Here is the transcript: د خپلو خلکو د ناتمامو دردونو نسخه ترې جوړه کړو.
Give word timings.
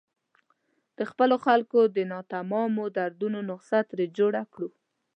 د 0.97 0.99
خپلو 1.11 1.35
خلکو 1.45 1.79
د 1.95 1.97
ناتمامو 2.11 2.85
دردونو 2.97 3.39
نسخه 3.49 3.79
ترې 3.89 4.05
جوړه 4.17 4.41
کړو. 4.53 4.69